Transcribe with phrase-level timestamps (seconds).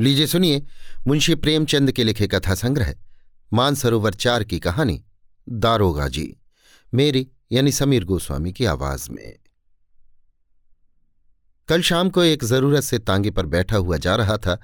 [0.00, 0.66] लीजिए सुनिए
[1.06, 2.94] मुंशी प्रेमचंद के लिखे कथा संग्रह,
[3.52, 5.04] मानसरोवर चार की कहानी,
[5.48, 6.36] दारोगा जी,
[6.94, 9.38] मेरी यानी समीर गोस्वामी की आवाज़ में।
[11.68, 14.54] कल शाम को एक ज़रूरत से तांगे पर बैठा हुआ जा रहा था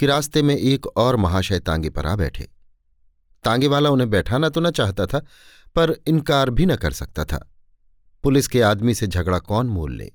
[0.00, 2.48] कि रास्ते में एक और महाशय तांगे पर आ बैठे।
[3.44, 5.18] तांगे वाला उन्हें बैठाना तो न चाहता था,
[5.74, 7.52] पर इनकार भी न कर सकता था।
[8.22, 10.12] पुलिस के आदमी से झगड़ा कौन मोल ले?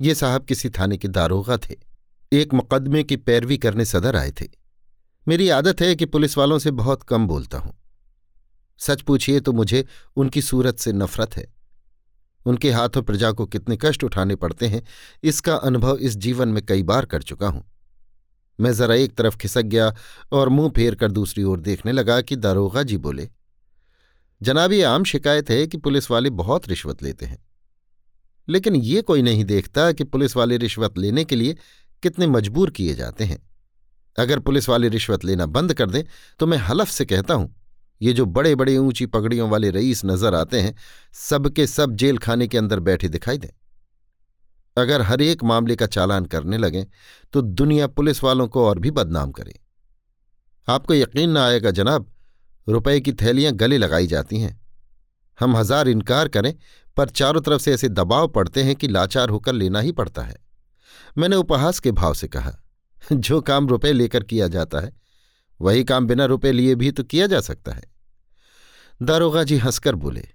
[0.00, 1.87] ये साहब किसी थाने के दारोगा थे।
[2.32, 4.46] एक मुकदमे की पैरवी करने सदर आए थे।
[5.26, 7.72] मेरी आदत है कि पुलिस वालों से बहुत कम बोलता हूँ।
[8.80, 9.84] सच पूछिए तो मुझे
[10.16, 11.46] उनकी सूरत से नफरत है।
[12.46, 14.82] उनके हाथों प्रजा को कितने कष्ट उठाने पड़ते हैं,
[15.22, 17.64] इसका अनुभव इस जीवन में कई बार कर चुका हूँ।
[18.58, 19.94] मैं जरा एक तरफ़ खिसक गया
[20.32, 23.28] और मुँह फेर कर दूसरी ओर देखने लगा कि दारोगा जी बोले,
[24.40, 27.46] जनाब, ये आम शिकायत है कि पुलिस वाले बहुत रिश्वत लेते हैं।
[28.48, 31.56] लेकिन ये कोई नहीं देखता कि पुलिस वाले रिश्वत लेने के लिए
[32.02, 33.38] कितने मजबूर किए जाते हैं।
[34.18, 36.02] अगर पुलिस वाले रिश्वत लेना बंद कर दें
[36.40, 37.54] तो मैं हलफ से कहता हूँ,
[38.00, 40.74] ये जो बड़े बड़े ऊँची पगड़ियों वाले रईस नज़र आते हैं
[41.18, 43.48] सबके सब जेल खाने के अंदर बैठे दिखाई दें।
[44.76, 46.84] अगर हर एक मामले का चालान करने लगें
[47.34, 49.58] तो दुनिया पुलिस वालों को और भी बदनाम करे।
[50.68, 52.10] आपको यकीन ना आएगा जनाब,
[52.66, 54.58] रुपए की थैलियाँ गले लगाई जाती हैं।
[55.38, 56.54] हम हज़ार इनकार करें,
[56.96, 60.36] पर चारों तरफ़ से ऐसे दबाव पड़ते हैं कि लाचार होकर लेना ही पड़ता है।
[61.18, 62.52] मैंने उपहास के भाव से कहा,
[63.12, 64.92] जो काम रुपए लेकर किया जाता है,
[65.60, 67.82] वही काम बिना रुपए लिए भी तो किया जा सकता है।
[69.02, 70.28] दारोगा जी हंसकर बोले,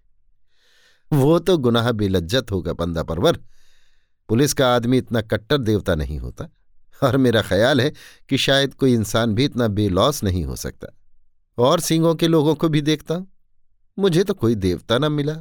[1.12, 3.40] वो तो गुनाह बेलज्जत होगा, बंदा परवर।
[4.30, 6.48] पुलिस का आदमी इतना कट्टर देवता नहीं होता,
[7.04, 7.92] और मेरा ख्याल है
[8.30, 10.88] कि शायद कोई इंसान भी इतना बेलौस नहीं हो सकता।
[11.58, 13.28] और सिंगों के लोगों को भी देखता हूँ।
[14.00, 15.34] मुझे तो कोई देवता न मिला।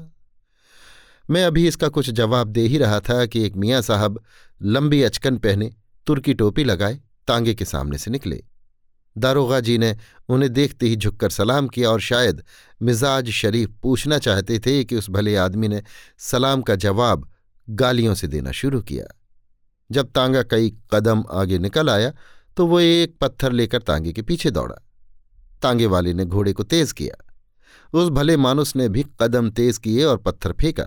[1.30, 4.20] मैं अभी इसका कुछ जवाब दे ही रहा था कि एक मियाँ साहब
[4.62, 5.70] लंबी अचकन पहने
[6.06, 8.42] तुर्की टोपी लगाए तांगे के सामने से निकले।
[9.16, 9.96] दारोगा जी ने
[10.28, 12.42] उन्हें देखते ही झुककर सलाम किया और शायद
[12.82, 15.82] मिजाज शरीफ पूछना चाहते थे कि उस भले आदमी ने
[16.18, 17.28] सलाम का जवाब
[17.68, 19.06] गालियों से देना शुरू किया।
[19.90, 22.12] जब तांगा कई कदम आगे निकल आया
[22.56, 24.76] तो वो एक पत्थर लेकर तांगे के पीछे दौड़ा।
[25.62, 27.24] तांगे वाले ने घोड़े को तेज किया।
[27.92, 30.86] उस भले मानुस ने भी कदम तेज किए और पत्थर फेंका।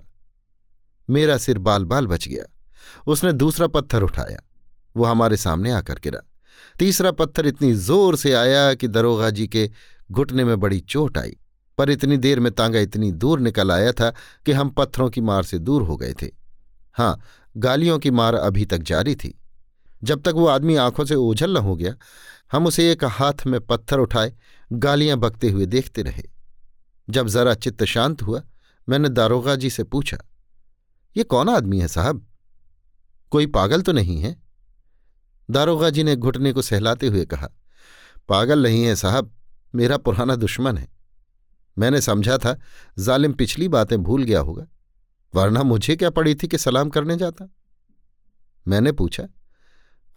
[1.10, 2.44] मेरा सिर बाल बाल बच गया।
[3.08, 4.40] उसने दूसरा पत्थर उठाया।
[4.96, 6.22] वो हमारे सामने आकर गिरा।
[6.80, 9.70] तीसरा पत्थर इतनी ज़ोर से आया कि दरोगा जी के
[10.12, 11.36] घुटने में बड़ी चोट आई,
[11.78, 14.10] पर इतनी देर में तांगा इतनी दूर निकल आया था
[14.46, 16.30] कि हम पत्थरों की मार से दूर हो गए थे।
[16.96, 17.20] हाँ
[17.56, 19.34] गालियों की मार अभी तक जारी थी।
[20.04, 21.94] जब तक वो आदमी आँखों से ओझल न हो गया,
[22.52, 24.34] हम उसे एक हाथ में पत्थर उठाए,
[24.72, 26.24] गालियाँ बकते हुए देखते रहे।
[27.08, 28.42] जब जरा चित्त शांत हुआ,
[28.88, 30.18] मैंने दारोगा जी से पूछा
[31.16, 32.26] ये कौन आदमी है साहब?
[33.32, 34.36] कोई पागल तो नहीं है?
[35.50, 37.50] दारोगा जी ने घुटने को सहलाते हुए कहा,
[38.30, 39.32] पागल नहीं है साहब,
[39.76, 40.88] मेरा पुराना दुश्मन है।
[41.78, 42.58] मैंने समझा था,
[43.00, 44.66] जालिम पिछली बातें भूल गया होगा,
[45.34, 47.50] वरना मुझे क्या पड़ी थी कि सलाम करने जाता?
[48.66, 49.28] मैंने पूछा,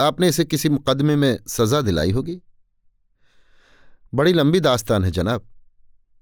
[0.01, 2.41] आपने इसे किसी मुकदमे में सजा दिलाई होगी?
[4.13, 5.49] बड़ी लंबी दास्तान है जनाब,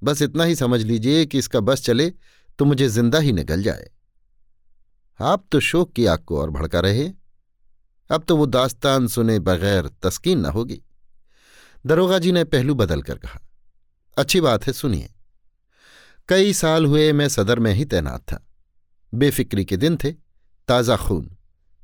[0.03, 2.11] बस इतना ही समझ लीजिए कि इसका बस चले
[2.59, 3.91] तो मुझे ज़िंदा ही निकल जाए।
[5.21, 7.09] आप तो शोक की आग को और भड़का रहे
[8.11, 10.81] अब तो वो दास्तान सुने बगैर तस्कीन न होगी।
[11.85, 13.41] दरोगा जी ने पहलू बदल कर कहा,
[14.17, 15.11] अच्छी बात है, सुनिए।
[16.29, 18.43] कई साल हुए मैं सदर में ही तैनात था।
[19.13, 20.13] बेफिक्री के दिन थे,
[20.69, 21.31] ताज़ा खून,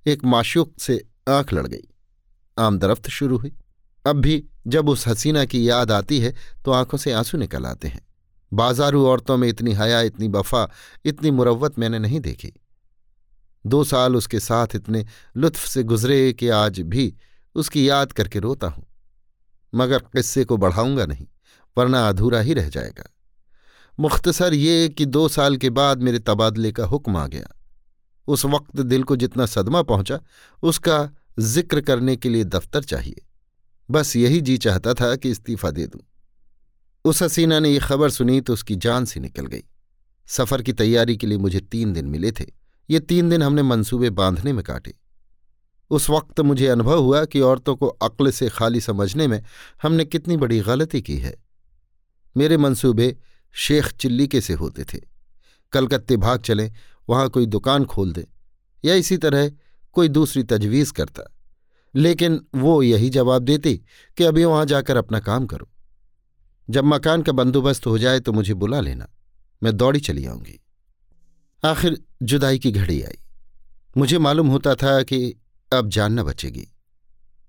[0.07, 1.89] एक माशूक से आँख लड़ गई।
[2.57, 3.53] आमदरफ्त शुरू हुई।
[4.05, 7.89] अब भी जब उस हसीना की याद आती है तो आँखों से आँसू निकल आते
[7.89, 8.07] हैं।
[8.53, 10.69] बाजारू औरतों में इतनी हया, इतनी बफा
[11.05, 12.53] इतनी मुरवत मैंने नहीं देखी।
[13.65, 15.05] दो साल उसके साथ इतने
[15.37, 17.15] लुत्फ से गुजरे कि आज भी
[17.55, 18.87] उसकी याद करके रोता हूँ।
[19.75, 21.27] मगर किस्से को बढ़ाऊँगा नहीं,
[21.77, 23.09] वरना अधूरा ही रह जाएगा।
[23.99, 27.49] मुख्तसर ये कि दो साल के बाद मेरे तबादले का हुक्म आ गया।
[28.29, 30.21] उस वक्त दिल को जितना सदमा पहुँचा,
[30.63, 33.23] उसका ज़िक्र करने के लिए दफ्तर चाहिए।
[33.91, 36.01] बस यही जी चाहता था कि इस्तीफा दे दूँ।
[37.05, 39.63] उस हसीना ने यह खबर सुनी तो उसकी जान से निकल गई।
[40.27, 42.45] सफ़र की तैयारी के लिए मुझे तीन दिन मिले थे।
[42.91, 44.95] ये तीन दिन हमने मंसूबे बांधने में काटे।
[45.91, 49.43] उस वक्त मुझे अनुभव हुआ कि औरतों को अक्ल से खाली समझने में
[49.83, 51.45] हमने कितनी बड़ी गलती की है।
[52.37, 53.17] मेरे मंसूबे
[53.53, 55.01] शेख चिल्ली के से होते थे।
[55.73, 56.73] कलकत्ते भाग चलें,
[57.09, 58.27] वहाँ कोई दुकान खोल दे,
[58.85, 59.53] या इसी तरह
[59.93, 61.33] कोई दूसरी तजवीज करता।
[61.95, 63.83] लेकिन वो यही जवाब देती
[64.17, 65.69] कि अभी वहाँ जाकर अपना काम करो।
[66.71, 69.09] जब मकान का बंदोबस्त हो जाए तो मुझे बुला लेना।
[69.63, 70.62] मैं दौड़ी चली आऊँगी।
[71.65, 73.19] आखिर जुदाई की घड़ी आई।
[73.97, 75.35] मुझे मालूम होता था कि
[75.73, 76.69] अब जान न बचेगी।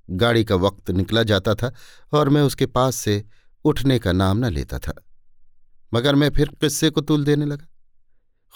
[0.10, 1.74] गाड़ी का वक्त निकला जाता था
[2.14, 3.24] और मैं उसके पास से
[3.64, 4.94] उठने का नाम न लेता था।
[5.94, 7.68] मगर मैं फिर किस्से को तुल देने लगा।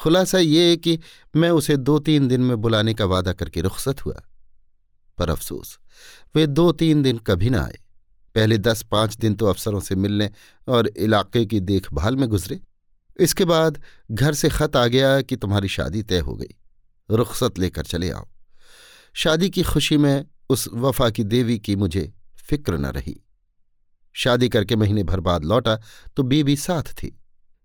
[0.02, 1.00] खुलासा ये कि
[1.36, 4.22] मैं उसे दो तीन दिन में बुलाने का वादा करके रुखसत हुआ।
[5.18, 5.80] पर अफसोस,
[6.36, 7.80] वे दो तीन दिन कभी ना आए।
[8.36, 10.30] पहले दस पाँच दिन तो अफसरों से मिलने
[10.68, 12.60] और इलाके की देखभाल में गुजरे।
[13.20, 16.56] इसके बाद घर से खत आ गया कि तुम्हारी शादी तय हो गई।
[17.12, 18.28] रुखसत लेकर चले आओ।
[19.14, 23.24] शादी की खुशी में उस वफा की देवी की मुझे फ़िक्र न रही।
[24.14, 25.82] शादी करके महीने भर बाद लौटा
[26.16, 27.22] तो बीबी साथ थी।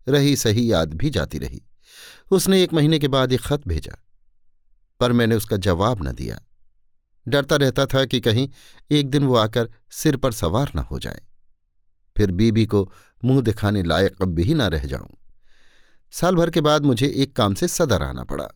[0.08, 1.62] रही सही याद भी जाती रही।
[2.30, 4.04] उसने एक महीने के बाद एक खत भेजा।
[5.00, 6.40] पर मैंने उसका जवाब न दिया।
[7.28, 8.48] डरता रहता था कि कहीं
[8.90, 11.20] एक दिन वो आकर सिर पर सवार न हो जाए।
[12.16, 12.92] फिर बीबी को
[13.24, 15.21] मुँह दिखाने लायक भी न रह जाऊँ।
[16.12, 18.48] साल भर के बाद मुझे एक काम से सदर आना पड़ा।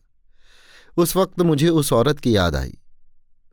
[0.97, 2.77] उस वक्त मुझे उस औरत की याद आई।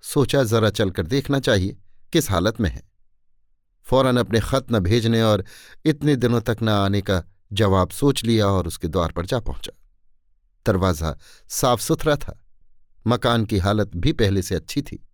[0.02, 1.76] सोचा जरा चलकर देखना चाहिए,
[2.12, 2.82] किस हालत में है।
[3.84, 5.44] फ़ौरन अपने खत न भेजने और
[5.84, 9.78] इतने दिनों तक न आने का जवाब सोच लिया और उसके द्वार पर जा पहुँचा।
[10.66, 11.18] दरवाज़ा
[11.48, 12.44] साफ़ सुथरा था।
[13.06, 15.08] मकान की हालत भी पहले से अच्छी थी।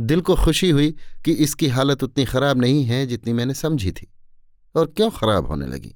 [0.00, 0.94] दिल को खुशी हुई
[1.24, 4.12] कि इसकी हालत उतनी खराब नहीं है जितनी मैंने समझी थी।
[4.74, 5.94] और क्यों खराब होने लगी?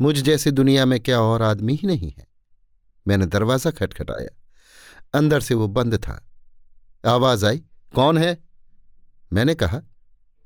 [0.00, 2.26] मुझ जैसी दुनिया में क्या और आदमी ही नहीं है।
[3.08, 4.42] मैंने दरवाज़ा खटखटाया।
[5.14, 6.28] अंदर से वो बंद था।
[7.06, 7.58] आवाज़ आई,
[7.94, 8.44] कौन है?
[9.32, 9.82] मैंने कहा,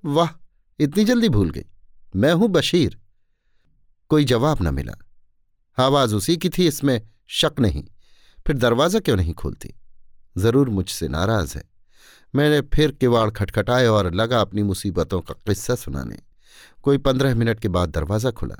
[0.04, 0.28] वाह,
[0.78, 1.64] इतनी जल्दी भूल गई।
[2.16, 3.00] मैं हूँ बशीर।
[4.08, 4.94] कोई जवाब न मिला।
[5.78, 7.84] आवाज़ उसी की थी, इसमें शक नहीं।
[8.46, 9.74] फिर दरवाज़ा क्यों नहीं खोलती?
[10.38, 11.64] ज़रूर मुझसे नाराज़ है।
[12.34, 16.18] मैंने फिर किवाड़ खटखटाए और लगा अपनी मुसीबतों का किस्सा सुनाने।
[16.82, 18.56] कोई पंद्रह मिनट के बाद दरवाज़ा खुला।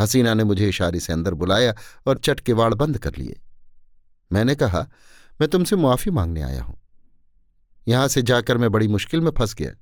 [0.00, 1.74] हसीना ने मुझे इशारे से अंदर बुलाया
[2.06, 3.40] और चट किवाड़ बंद कर लिए।
[4.32, 4.86] मैंने कहा,
[5.40, 6.78] मैं तुमसे मुआफ़ी मांगने आया हूँ।
[7.88, 9.72] यहाँ से जाकर मैं बड़ी मुश्किल में फंस गया।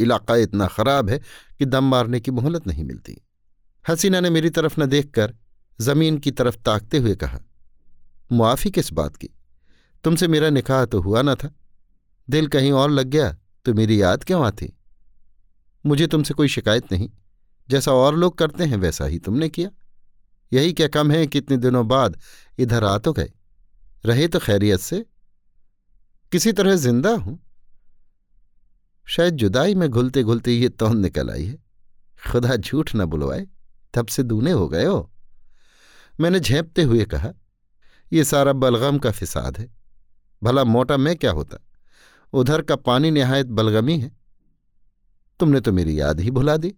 [0.00, 1.18] इलाका इतना खराब है
[1.58, 3.16] कि दम मारने की मोहलत नहीं मिलती।
[3.84, 5.34] हसीना ने मेरी तरफ़ न देखकर
[5.80, 7.38] ज़मीन की तरफ़ ताकते हुए कहा,
[8.32, 9.28] मुआफ़ी किस बात की?
[10.04, 11.50] तुमसे मेरा निकाह तो हुआ न था।
[12.30, 14.72] दिल कहीं और लग गया तो मेरी याद क्यों आती?
[15.86, 17.10] मुझे तुमसे कोई शिकायत नहीं।
[17.68, 19.70] जैसा और लोग करते हैं, वैसा ही तुमने किया।
[20.52, 22.18] यही क्या कम है कि इतने दिनों बाद
[22.58, 23.32] इधर आ तो गए।
[24.06, 25.06] रहे तो खैरियत से।
[26.32, 27.38] किसी तरह ज़िंदा हूँ।
[29.08, 31.58] शायद जुदाई में घुलते घुलते ये तौन निकल आई है।
[32.32, 33.46] खुदा झूठ न बुलवाए,
[33.94, 35.12] तब से दूने हो गए हो।
[36.20, 37.32] मैंने झेपते हुए कहा
[38.12, 39.74] यह सारा बलगम का फिसाद है।
[40.42, 41.58] भला मोटा मैं क्या होता?
[42.32, 44.16] उधर का पानी नहायत बलगमी है।
[45.40, 46.74] तुमने तो मेरी याद ही भुला दी।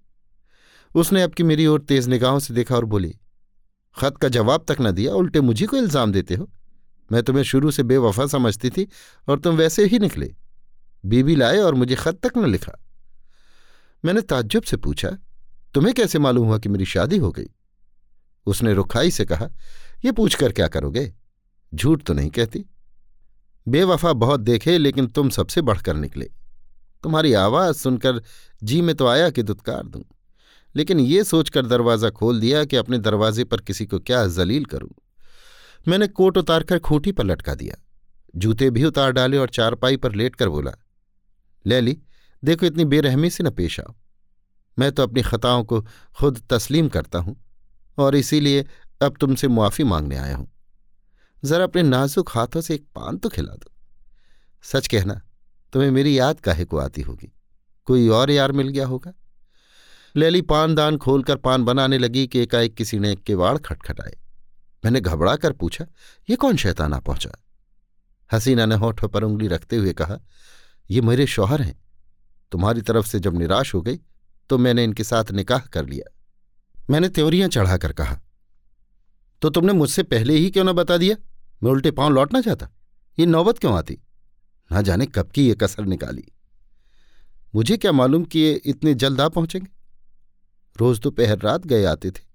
[0.94, 3.14] उसने अब की मेरी ओर तेज निगाहों से देखा और बोली,
[3.96, 6.49] खत का जवाब तक न दिया, उल्टे मुझी को इल्ज़ाम देते हो।
[7.11, 8.87] मैं तुम्हें शुरू से बेवफा समझती थी
[9.29, 10.35] और तुम वैसे ही निकले।
[11.05, 12.73] बीबी लाए और मुझे खत तक न लिखा।
[14.05, 15.11] मैंने ताज्जुब से पूछा,
[15.75, 17.46] तुम्हें कैसे मालूम हुआ कि मेरी शादी हो गई?
[18.46, 19.49] उसने रुखाई से कहा
[20.05, 21.12] यह पूछकर क्या करोगे?
[21.73, 22.64] झूठ तो नहीं कहती।
[23.67, 26.31] बेवफा बहुत देखे, लेकिन तुम सबसे बढ़कर निकले।
[27.02, 28.23] तुम्हारी आवाज़ सुनकर
[28.62, 30.02] जी में तो आया कि दुत्कार दूँ।
[30.75, 34.91] लेकिन ये सोचकर दरवाज़ा खोल दिया कि अपने दरवाजे पर किसी को क्या जलील करूँ।
[35.87, 37.76] मैंने कोट उतारकर खूंटी पर लटका दिया।
[38.35, 40.72] जूते भी उतार डाले और चारपाई पर लेट कर बोला
[41.65, 41.96] लैली
[42.43, 43.94] देखो इतनी बेरहमी से न पेश आओ।
[44.77, 45.81] मैं तो अपनी खताओं को
[46.17, 47.37] खुद तस्लीम करता हूँ
[47.98, 48.65] और इसीलिए
[49.03, 50.48] अब तुमसे मुआफ़ी मांगने आया हूँ।
[51.43, 53.72] जरा अपने नाजुक हाथों से एक पान तो खिला दो।
[54.65, 55.20] सच कहना,
[55.72, 57.32] तुम्हें मेरी याद काहे को आती होगी?
[57.89, 59.13] कोई और यार मिल गया होगा?
[60.17, 64.17] लैली पान दान खोलकर पान बनाने लगी कि एकाएक किसी ने किवाड़ खटखटाए।
[64.84, 65.86] मैंने घबरा कर पूछा,
[66.29, 67.31] ये कौन शैताना पहुँचा?
[68.31, 70.19] हसीना ने होठों पर उंगली रखते हुए कहा,
[70.91, 71.79] ये मेरे शौहर हैं।
[72.53, 73.98] तुम्हारी तरफ़ से जब निराश हो गई
[74.50, 76.15] तो मैंने इनके साथ निकाह कर लिया।
[76.91, 78.20] मैंने त्योरियाँ चढ़ाकर कहा
[79.43, 81.17] तो तुमने मुझसे पहले ही क्यों ना बता दिया?
[81.62, 82.69] मैं उल्टे पाँव लौटना चाहता।
[83.19, 83.98] ये नौबत क्यों आती?
[84.70, 86.24] ना जाने कब की ये कसर निकाली।
[87.55, 89.69] मुझे क्या मालूम कि ये इतने जल्द आ पहुँचेंगे?
[90.81, 92.29] रोज तो पहर रात गए आते थे।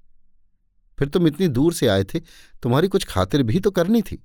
[1.00, 2.20] फिर तुम इतनी दूर से आए थे,
[2.62, 4.24] तुम्हारी कुछ खातिर भी तो करनी थी।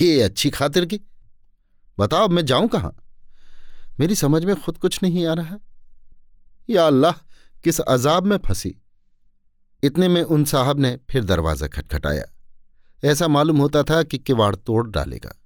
[0.00, 1.00] ये अच्छी खातिर की?
[1.98, 2.96] बताओ मैं जाऊँ कहाँ?
[4.00, 5.58] मेरी समझ में खुद कुछ नहीं आ रहा।
[6.70, 7.12] या अल्लाह,
[7.64, 8.76] किस अजाब में फंसी?
[9.82, 12.24] इतने में उन साहब ने फिर दरवाज़ा खटखटाया।
[13.04, 15.40] ऐसा मालूम होता था कि किवाड़ तोड़ डालेगा।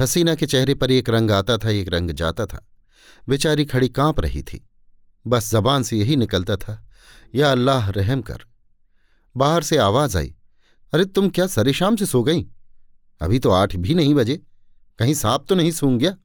[0.00, 2.66] हसीना के चेहरे पर एक रंग आता था, एक रंग जाता था।
[3.28, 4.68] बेचारी खड़ी काँप रही थी।
[5.26, 6.86] बस जबान से यही निकलता था,
[7.34, 8.38] या अल्लाह, रहम कर।
[9.36, 10.34] बाहर से आवाज़ आई,
[10.94, 12.46] अरे, तुम क्या सरे शाम से सो गई?
[13.20, 14.42] अभी तो आठ भी नहीं बजे,
[14.98, 16.16] कहीं सांप तो नहीं सूंघ गया?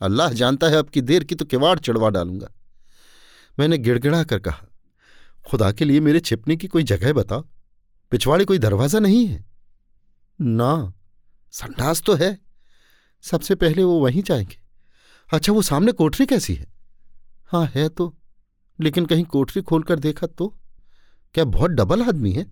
[0.00, 2.48] अल्लाह जानता है अब की देर की तो किवाड़ चढ़वा डालूँगा।
[3.58, 4.66] मैंने गिड़गिड़ा कर कहा,
[5.46, 7.44] खुदा के लिए मेरे छिपने की कोई जगह बताओ,
[8.10, 9.44] पिछवाड़े कोई दरवाज़ा नहीं है?
[10.40, 10.92] ना,
[11.52, 12.38] संडास तो है,
[13.22, 14.58] सबसे पहले वो वहीं जाएँगे।
[15.32, 16.66] अच्छा वो सामने कोठरी कैसी है?
[17.46, 18.16] हाँ है तो।
[18.80, 20.54] लेकिन कहीं कोठरी खोलकर देखा तो
[21.34, 22.46] क्या बहुत डबल आदमी है?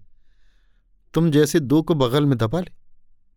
[1.14, 2.76] तुम जैसे दो को बगल में दबा ले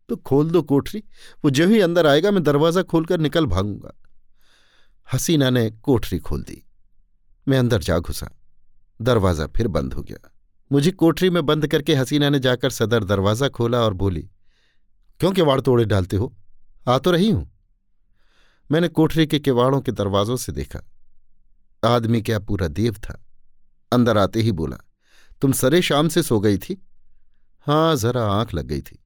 [0.09, 1.03] तो खोल दो कोठरी,
[1.43, 3.93] वो जो ही अंदर आएगा मैं दरवाज़ा खोलकर निकल भागूँगा।
[5.07, 6.61] हसीना ने कोठरी खोल दी।
[7.47, 8.29] मैं अंदर जा घुसा।
[8.99, 10.29] दरवाज़ा फिर बंद हो गया।
[10.71, 14.21] मुझे कोठरी में बंद करके हसीना ने जाकर सदर दरवाज़ा खोला और बोली,
[15.19, 16.33] क्यों किवाड़ तोड़े डालते हो?
[16.87, 17.49] आ तो रही हूँ।
[18.69, 20.79] मैंने कोठरी के किवाड़ों के दरवाजों से देखा।
[21.83, 23.21] आदमी क्या पूरा देव था?
[23.91, 24.77] अंदर आते ही बोला,
[25.41, 26.81] तुम सरे शाम से सो गई थी?
[27.67, 28.97] हाँ जरा आँख लग गई थी।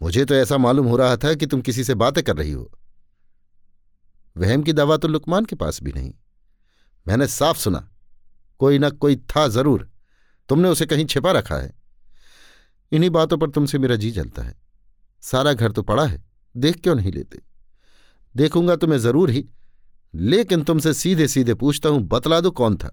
[0.00, 2.70] मुझे तो ऐसा मालूम हो रहा था कि तुम किसी से बातें कर रही हो।
[4.36, 6.12] वहम की दवा तो लुकमान के पास भी नहीं।
[7.06, 7.88] मैंने साफ़ सुना,
[8.60, 9.90] कोई ना कोई था ज़रूर।
[10.48, 11.74] तुमने उसे कहीं छिपा रखा है।
[12.92, 14.54] इन्हीं बातों पर तुमसे मेरा जी जलता है।
[15.22, 16.22] सारा घर तो पड़ा है,
[16.54, 17.40] देख क्यों नहीं लेते?
[18.34, 19.48] देखूँगा तुम्हें ज़रूर ही
[20.14, 22.90] लेकिन तुमसे सीधे सीधे पूछता हूँ, बतला दो कौन था?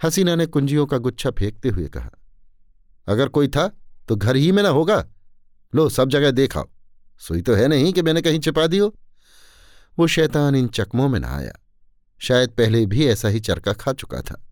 [0.00, 2.10] हसीना ने कुंजियों का गुच्छा फेंकते हुए कहा,
[3.08, 3.70] अगर कोई था
[4.08, 5.04] तो घर ही में ना होगा।
[5.72, 6.68] लो, सब जगह देखाओ।
[7.20, 8.94] सुई तो है नहीं कि मैंने कहीं छिपा दी हो।
[9.98, 11.52] वो शैतान इन चकमों में ना आया।
[12.20, 14.42] शायद पहले भी ऐसा ही चरका खा चुका था।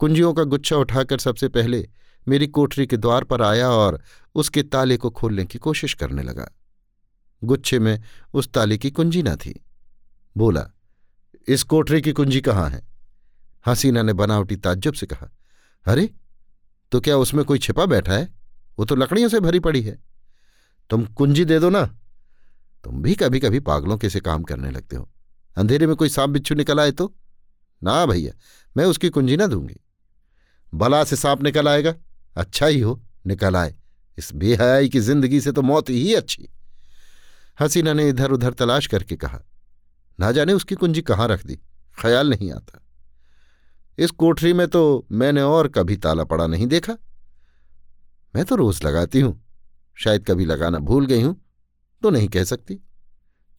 [0.00, 1.86] कुंजियों का गुच्छा उठाकर सबसे पहले
[2.26, 4.00] मेरी कोठरी के द्वार पर आया और
[4.34, 6.48] उसके ताले को खोलने की कोशिश करने लगा।
[7.42, 8.00] गुच्छे में
[8.34, 9.64] उस ताले की कुंजी न थी।
[10.36, 10.68] बोला
[11.48, 12.82] इस कोठरी की कुंजी कहाँ है?
[13.66, 15.30] हसीना ने बनावटी ताज्जुब से कहा,
[15.86, 16.10] अरे
[16.92, 18.28] तो क्या उसमें कोई छिपा बैठा है?
[18.78, 19.98] वो तो लकड़ियों से भरी पड़ी है।
[20.90, 21.84] तुम कुंजी दे दो ना।
[22.84, 25.08] तुम भी कभी कभी पागलों के से काम करने लगते हो।
[25.56, 27.14] अंधेरे में कोई सांप बिच्छू निकल आए तो?
[27.82, 28.32] ना भैया,
[28.76, 29.80] मैं उसकी कुंजी ना दूँगी।
[30.74, 31.94] बला से सांप निकल आएगा।
[32.36, 33.74] अच्छा ही हो, निकल आए।
[34.18, 36.48] इस बेहयाई की ज़िंदगी से तो मौत ही अच्छी।
[37.60, 39.40] हसीना ने इधर उधर तलाश करके कहा
[40.20, 41.58] ना जाने उसकी कुंजी कहाँ रख दी।
[41.98, 42.80] ख्याल नहीं आता।
[43.98, 46.96] इस कोठरी में तो मैंने और कभी ताला पड़ा नहीं देखा।
[48.36, 49.44] मैं तो रोज लगाती हूँ।
[49.94, 51.44] शायद कभी लगाना भूल गई हूँ।
[52.02, 52.80] तो नहीं कह सकती।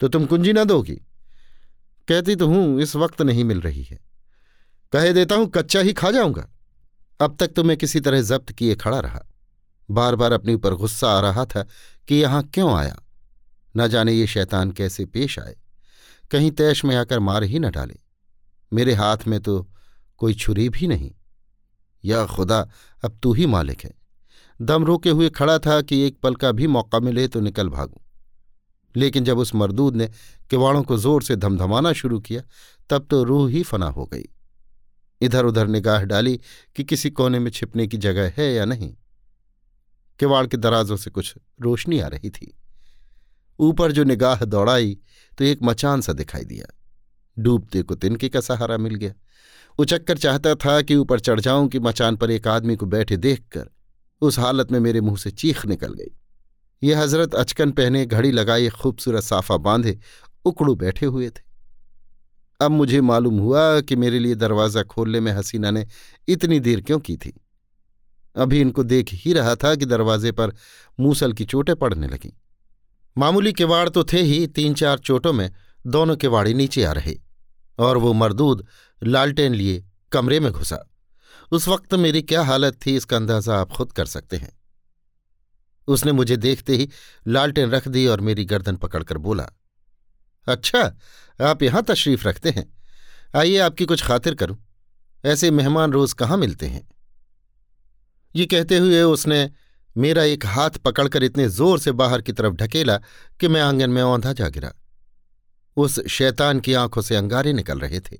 [0.00, 0.96] तो तुम कुंजी ना दोगी।
[2.08, 4.00] कहती तो हूँ, इस वक्त नहीं मिल रही है।
[4.92, 6.48] कहे देता हूँ, कच्चा ही खा जाऊँगा।
[7.20, 9.26] अब तक तो मैं किसी तरह जब्त किए खड़ा रहा।
[9.90, 11.66] बार बार अपने ऊपर गुस्सा आ रहा था
[12.08, 13.02] कि यहाँ क्यों आया?
[13.76, 15.56] न जाने ये शैतान कैसे पेश आए।
[16.30, 17.96] कहीं तैश में आकर मार ही न डाले।
[18.72, 19.70] मेरे हाथ में तो
[20.18, 21.10] कोई छुरी भी नहीं।
[22.04, 22.70] या खुदा,
[23.04, 23.94] अब तू ही मालिक है।
[24.62, 28.02] दम रोके हुए खड़ा था कि एक पल का भी मौका मिले तो निकल भागूं।
[28.96, 30.06] लेकिन जब उस मरदूद ने
[30.50, 32.42] किवाड़ों को ज़ोर से धमधमाना शुरू किया,
[32.90, 34.24] तब तो रूह ही फना हो गई।
[35.20, 36.40] इधर उधर निगाह डाली
[36.76, 38.94] कि किसी कोने में छिपने की जगह है या नहीं।
[40.18, 42.58] किवाड़ के दराजों से कुछ रोशनी आ रही थी।
[43.58, 44.98] ऊपर जो निगाह दौड़ाई
[45.38, 46.66] तो एक मचान सा दिखाई दिया।
[47.36, 49.12] डूबते को तिनके का सहारा मिल गया।
[49.78, 53.68] उचक्कर चाहता था कि ऊपर चढ़ जाऊँ कि मचान पर एक आदमी को बैठे देखकर
[54.22, 56.10] उस हालत में मेरे मुँह से चीख निकल गई।
[56.82, 59.98] ये हज़रत अचकन पहने घड़ी लगाए खूबसूरत साफा बांधे
[60.44, 61.44] उकड़ू बैठे हुए थे।
[62.60, 65.86] अब मुझे मालूम हुआ कि मेरे लिए दरवाज़ा खोलने में हसीना ने
[66.28, 67.32] इतनी देर क्यों की थी।
[68.36, 70.52] अभी इनको देख ही रहा था कि दरवाजे पर
[71.00, 72.30] मूसल की चोटें पड़ने लगीं।
[73.16, 75.50] मामूली किवाड़ तो थे ही तीन चार चोटों में,
[75.86, 77.14] दोनों किवाड़ी नीचे आ रहे,
[77.78, 78.66] और वो मरदूद
[79.02, 80.84] लालटेन लिए कमरे में घुसा।
[81.52, 84.52] उस वक्त मेरी क्या हालत थी इसका अंदाज़ा आप खुद कर सकते हैं।
[85.88, 86.88] उसने मुझे देखते ही
[87.26, 89.48] लालटेन रख दी और मेरी गर्दन पकड़कर बोला
[90.46, 90.80] अच्छा
[91.40, 92.72] आप यहाँ तशरीफ़ रखते हैं।
[93.36, 94.56] आइए आपकी कुछ खातिर करूँ।
[95.24, 96.88] ऐसे मेहमान रोज कहाँ मिलते हैं?
[98.34, 99.50] ये कहते हुए उसने
[99.96, 102.96] मेरा एक हाथ पकड़कर इतने ज़ोर से बाहर की तरफ़ ढकेला
[103.40, 104.72] कि मैं आँगन में औंधा जा गिरा।
[105.76, 108.18] उस शैतान की आँखों से अंगारे निकल रहे थे।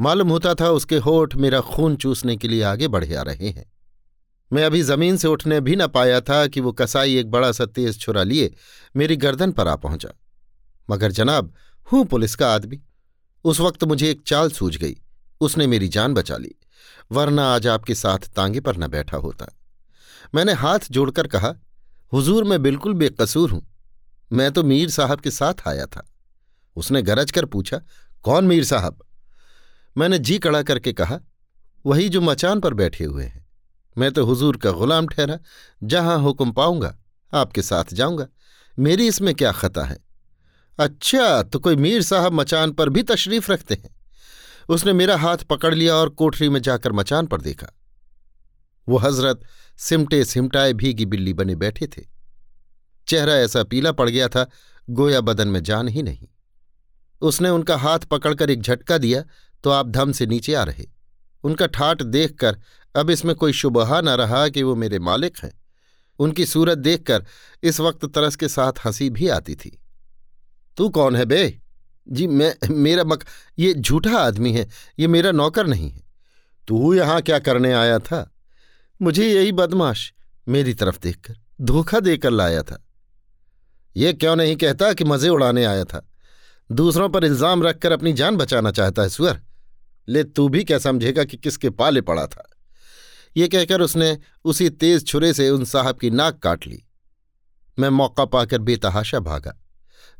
[0.00, 3.72] मालूम होता था उसके होठ मेरा खून चूसने के लिए आगे बढ़े आ रहे हैं।
[4.52, 7.66] मैं अभी ज़मीन से उठने भी न पाया था कि वो कसाई एक बड़ा सा
[7.66, 8.54] तेज छुरा लिए
[8.96, 10.08] मेरी गर्दन पर आ पहुँचा।
[10.90, 11.54] मगर जनाब,
[11.92, 12.80] हूँ पुलिस का आदमी।
[13.44, 14.96] उस वक्त मुझे एक चाल सूझ गई।
[15.40, 16.54] उसने मेरी जान बचा ली,
[17.12, 19.46] वरना आज आपके साथ तांगे पर न बैठा होता।
[20.34, 21.54] मैंने हाथ जोड़कर कहा,
[22.12, 23.74] हुजूर, मैं बिल्कुल बेकसूर हूँ।
[24.32, 26.12] मैं तो मीर साहब के साथ आया था।
[26.76, 27.80] उसने गरज कर पूछा,
[28.22, 29.04] कौन मीर साहब?
[29.98, 31.20] मैंने जी कड़ा करके कहा,
[31.86, 33.46] वही जो मचान पर बैठे हुए हैं।
[33.98, 35.38] मैं तो हुजूर का गुलाम ठहरा,
[35.82, 36.98] जहाँ हुक्म पाऊँगा,
[37.34, 38.26] आपके साथ जाऊँगा।
[38.78, 39.98] मेरी इसमें क्या खता है?
[40.78, 43.96] अच्छा तो कोई मीर साहब मचान पर भी तशरीफ़ रखते हैं?
[44.68, 47.66] उसने मेरा हाथ पकड़ लिया और कोठरी में जाकर मचान पर देखा।
[48.88, 49.40] वो हज़रत
[49.78, 52.02] सिमटे सिमटाए भीगी बिल्ली बने बैठे थे।
[53.08, 54.46] चेहरा ऐसा पीला पड़ गया था,
[54.90, 56.26] गोया बदन में जान ही नहीं।
[57.22, 59.22] उसने उनका हाथ पकड़कर एक झटका दिया
[59.64, 60.86] तो आप धम से नीचे आ रहे।
[61.44, 62.56] उनका ठाट देखकर,
[62.94, 65.52] अब इसमें कोई शुबहा न रहा कि वो मेरे मालिक हैं।
[66.18, 67.24] उनकी सूरत देखकर,
[67.62, 69.78] इस वक्त तरस के साथ हँसी भी आती थी।
[70.76, 71.60] तू कौन है बे?
[72.08, 73.24] जी, मैं, मेरा मक,
[73.58, 76.02] ये झूठा आदमी है, ये मेरा नौकर नहीं है।
[76.68, 78.33] तू यहाँ क्या करने आया था?
[79.04, 80.12] मुझे यही बदमाश
[80.46, 82.78] मेरी तरफ़ देखकर धोखा देकर लाया था।
[83.96, 86.08] ये क्यों नहीं कहता कि मज़े उड़ाने आया था?
[86.70, 89.40] दूसरों पर इल्ज़ाम रखकर अपनी जान बचाना चाहता है सुअर।
[90.08, 92.48] ले, तू भी क्या समझेगा कि किसके पाले पड़ा था?
[93.36, 96.82] ये कहकर उसने उसी तेज छुरे से उन साहब की नाक काट ली।
[97.78, 99.58] मैं मौका पाकर बेतहाशा भागा,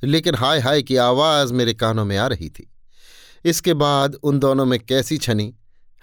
[0.02, 2.70] लेकिन हाय हाय की आवाज़ मेरे कानों में आ रही थी।
[3.44, 5.52] इसके बाद उन दोनों में कैसी छनी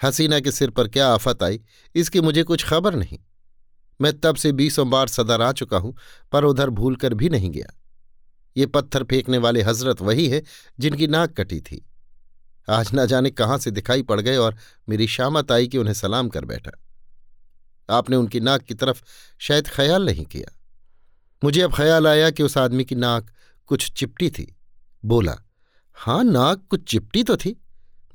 [0.03, 1.61] हसीना के सिर पर क्या आफत आई,
[1.95, 3.19] इसकी मुझे कुछ खबर नहीं।
[4.01, 5.97] मैं तब से बीसों बार सदर आ चुका हूँ,
[6.31, 7.77] पर उधर भूल कर भी नहीं गया।
[8.57, 10.43] ये पत्थर फेंकने वाले हज़रत वही है,
[10.79, 11.85] जिनकी नाक कटी थी।
[12.69, 14.55] आज न जाने कहाँ से दिखाई पड़ गए और
[14.89, 16.71] मेरी शामत आई कि उन्हें सलाम कर बैठा।
[17.89, 19.01] आपने उनकी नाक की तरफ़
[19.39, 20.57] शायद ख्याल नहीं किया।
[21.43, 23.31] मुझे अब ख्याल आया कि उस आदमी की नाक
[23.65, 24.55] कुछ चिपटी थी।
[25.05, 25.37] बोला
[25.97, 27.60] हाँ नाक कुछ चिपटी तो थी।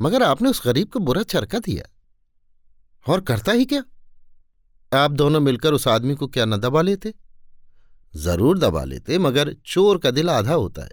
[0.00, 1.85] मगर आपने उस गरीब को बुरा चरका दिया।
[3.07, 3.83] और करता ही क्या?
[4.93, 7.15] आप दोनों मिलकर उस आदमी को क्या न दबा लेते?
[8.15, 10.91] ज़रूर दबा लेते, मगर चोर का दिल आधा होता है।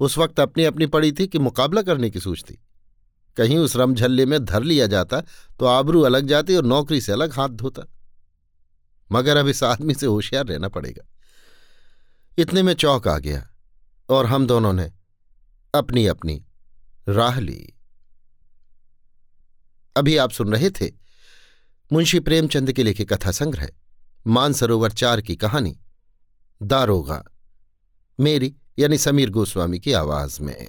[0.00, 2.58] उस वक्त अपनी अपनी पड़ी थी कि मुकाबला करने की सोचती
[3.36, 5.20] कहीं उस रमझल्ले में धर लिया जाता
[5.60, 7.82] तो आबरू अलग जाती और नौकरी से अलग हाथ धोता।
[9.10, 11.04] मगर अब इस आदमी से होशियार रहना पड़ेगा।
[12.38, 13.46] इतने में चौक आ गया,
[14.08, 14.90] और हम दोनों ने
[15.74, 16.42] अपनी अपनी
[17.08, 17.72] राह ली।
[19.96, 20.90] अभी आप सुन रहे थे
[21.92, 23.68] मुंशी प्रेमचंद के लिखे कथा संग्रह,
[24.26, 25.80] मानसरोवर चार की कहानी,
[26.62, 27.24] दारोगा,
[28.20, 30.68] मेरी यानी समीर गोस्वामी की आवाज़ में।